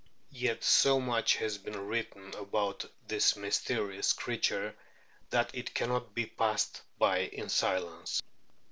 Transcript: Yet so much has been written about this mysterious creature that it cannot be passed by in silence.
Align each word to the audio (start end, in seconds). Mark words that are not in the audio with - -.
Yet 0.33 0.63
so 0.63 0.99
much 0.99 1.35
has 1.35 1.59
been 1.59 1.79
written 1.79 2.33
about 2.33 2.85
this 3.07 3.35
mysterious 3.37 4.13
creature 4.13 4.73
that 5.29 5.51
it 5.53 5.75
cannot 5.75 6.15
be 6.15 6.25
passed 6.25 6.81
by 6.97 7.19
in 7.25 7.49
silence. 7.49 8.19